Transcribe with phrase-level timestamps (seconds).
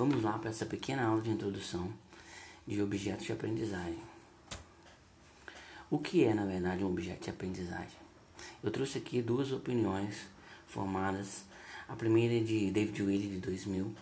[0.00, 1.92] Vamos lá para essa pequena aula de introdução
[2.66, 4.00] de objetos de aprendizagem.
[5.90, 7.98] O que é, na verdade, um objeto de aprendizagem?
[8.64, 10.26] Eu trouxe aqui duas opiniões
[10.66, 11.44] formadas.
[11.86, 13.94] A primeira é de David Willey, de 2000,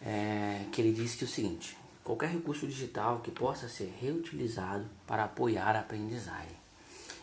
[0.00, 4.86] é, que ele disse que é o seguinte: qualquer recurso digital que possa ser reutilizado
[5.08, 6.56] para apoiar a aprendizagem.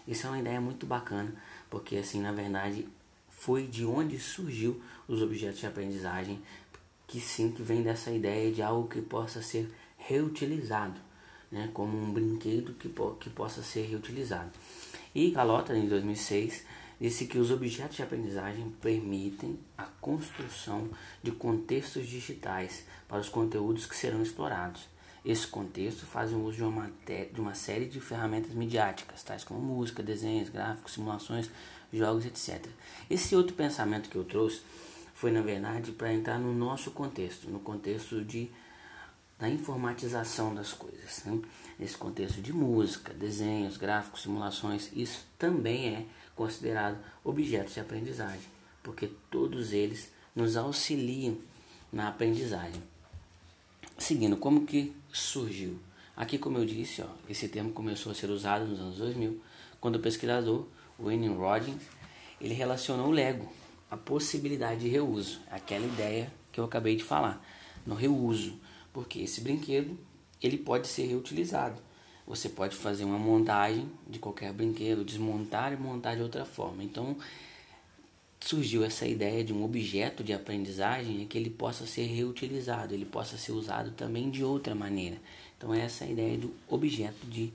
[0.05, 1.33] Isso é uma ideia muito bacana,
[1.69, 2.85] porque assim, na verdade,
[3.29, 6.41] foi de onde surgiu os objetos de aprendizagem,
[7.13, 10.99] que sim, que vem dessa ideia de algo que possa ser reutilizado,
[11.51, 14.49] né, como um brinquedo que, po que possa ser reutilizado.
[15.13, 16.63] E Galota, em 2006,
[16.99, 20.89] disse que os objetos de aprendizagem permitem a construção
[21.21, 24.87] de contextos digitais para os conteúdos que serão explorados.
[25.23, 30.01] Esse contexto faz uso de uma, de uma série de ferramentas midiáticas, tais como música,
[30.01, 31.47] desenhos, gráficos, simulações,
[31.93, 32.65] jogos, etc.
[33.07, 34.63] Esse outro pensamento que eu trouxe
[35.23, 38.51] foi, na verdade, para entrar no nosso contexto, no contexto de
[39.39, 41.23] da informatização das coisas.
[41.23, 41.39] Né?
[41.79, 48.49] Nesse contexto de música, desenhos, gráficos, simulações, isso também é considerado objetos de aprendizagem,
[48.83, 51.37] porque todos eles nos auxiliam
[51.89, 52.83] na aprendizagem.
[53.97, 55.79] Seguindo, como que surgiu?
[56.17, 59.41] Aqui, como eu disse, ó, esse termo começou a ser usado nos anos 2000,
[59.79, 60.65] quando o pesquisador
[60.99, 61.81] Wayne Rodgers
[62.41, 63.62] ele relacionou o Lego
[63.93, 67.45] à possibilidade de reuso, aquela ideia que eu acabei de falar,
[67.85, 68.59] no reuso,
[68.91, 69.95] porque esse brinquedo
[70.41, 71.79] ele pode ser reutilizado.
[72.25, 76.83] Você pode fazer uma montagem de qualquer brinquedo, desmontar e montar de outra forma.
[76.83, 77.15] Então
[78.39, 83.37] surgiu essa ideia de um objeto de aprendizagem que ele possa ser reutilizado, ele possa
[83.37, 85.17] ser usado também de outra maneira.
[85.55, 87.53] Então essa é a ideia do objeto de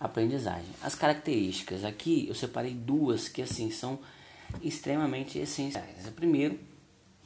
[0.00, 0.68] aprendizagem.
[0.82, 4.00] As características aqui eu separei duas que assim são
[4.62, 6.06] extremamente essenciais.
[6.06, 6.58] A primeiro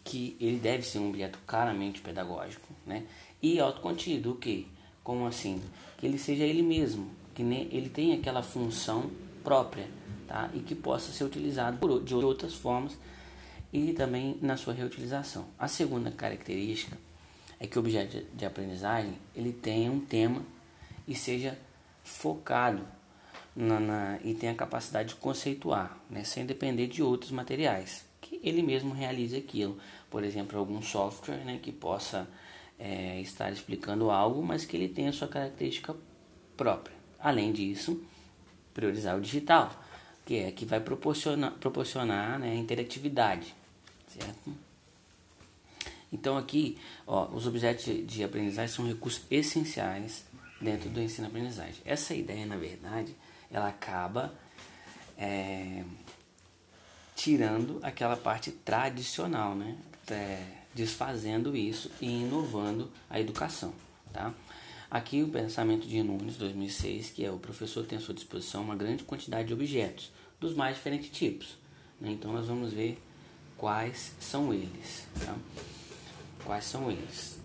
[0.05, 3.05] que ele deve ser um objeto claramente pedagógico, né?
[3.43, 4.67] E autocontido, o que?
[5.03, 5.63] Como assim?
[5.97, 9.11] Que ele seja ele mesmo, que ele tenha aquela função
[9.43, 9.89] própria,
[10.27, 10.51] tá?
[10.55, 12.99] E que possa ser utilizado de outras formas
[13.73, 15.47] e também na sua reutilização.
[15.59, 16.97] A segunda característica
[17.59, 20.43] é que o objeto de aprendizagem ele tenha um tema
[21.07, 21.59] e seja
[22.03, 22.83] focado
[23.55, 28.41] na, na, e tenha a capacidade de conceituar, né, sem depender de outros materiais, que
[28.43, 29.79] ele mesmo realize aquilo.
[30.11, 32.29] Por exemplo, algum software né, que possa
[32.79, 35.95] é, estar explicando algo, mas que ele tenha sua característica
[36.57, 36.97] própria.
[37.19, 38.03] Além disso,
[38.73, 39.71] priorizar o digital,
[40.25, 43.55] que é que vai proporcionar, proporcionar né, interatividade,
[44.09, 44.55] certo?
[46.13, 50.25] Então aqui, ó, os objetos de aprendizagem são recursos essenciais
[50.61, 51.81] dentro do ensino-aprendizagem.
[51.85, 53.15] Essa ideia, na verdade,
[53.51, 54.33] ela acaba
[55.19, 55.85] é,
[57.15, 59.77] tirando aquela parte tradicional, né?
[60.11, 60.43] É,
[60.75, 63.73] desfazendo isso e inovando a educação,
[64.13, 64.33] tá?
[64.91, 68.75] Aqui o pensamento de Nunes, 2006, que é o professor tem à sua disposição uma
[68.75, 70.11] grande quantidade de objetos
[70.41, 71.57] dos mais diferentes tipos.
[72.01, 72.11] Né?
[72.11, 73.01] Então nós vamos ver
[73.57, 75.07] quais são eles.
[75.25, 75.37] Tá?
[76.45, 77.39] Quais são eles?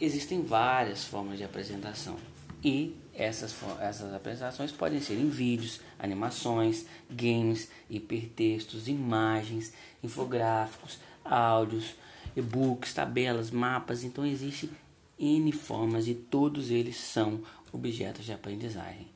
[0.00, 2.16] Existem várias formas de apresentação
[2.62, 9.72] e essas, essas apresentações podem ser em vídeos, animações, games, hipertextos, imagens,
[10.02, 11.94] infográficos, áudios,
[12.36, 14.04] e-books, tabelas, mapas.
[14.04, 14.70] Então existe
[15.18, 19.06] N formas e todos eles são objetos de aprendizagem.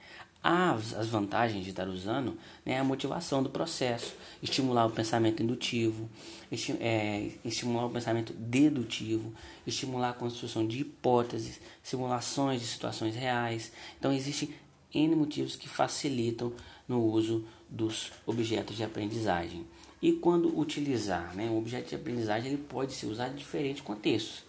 [0.42, 6.08] As, as vantagens de estar usando né, a motivação do processo, estimular o pensamento indutivo,
[6.50, 9.34] esti é, estimular o pensamento dedutivo,
[9.66, 13.70] estimular a construção de hipóteses, simulações de situações reais.
[13.98, 14.54] Então, existem
[14.94, 16.52] N motivos que facilitam
[16.88, 19.66] no uso dos objetos de aprendizagem.
[20.02, 24.42] E quando utilizar, né, o objeto de aprendizagem ele pode ser usado em diferentes contextos,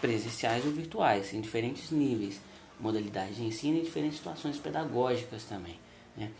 [0.00, 2.40] presenciais ou virtuais, em diferentes níveis,
[2.80, 5.78] modalidades de ensino e diferentes situações pedagógicas também.
[6.16, 6.30] Né.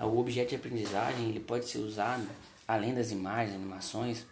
[0.00, 2.26] O objeto de aprendizagem ele pode ser usado,
[2.66, 4.26] além das imagens, animações,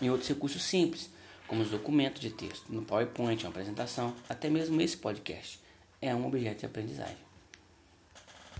[0.00, 1.10] em outros recursos simples,
[1.46, 5.60] como os documentos de texto, no PowerPoint, uma apresentação, até mesmo esse podcast
[6.00, 7.16] é um objeto de aprendizagem.